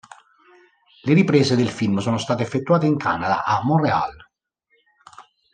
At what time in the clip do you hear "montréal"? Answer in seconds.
3.63-4.29